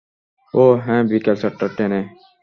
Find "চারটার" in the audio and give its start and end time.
1.41-1.69